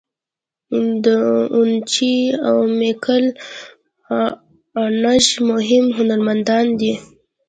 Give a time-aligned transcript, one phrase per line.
[1.03, 2.13] داوینچي
[2.49, 3.25] او میکل
[5.11, 6.93] آنژ مهم هنرمندان دي.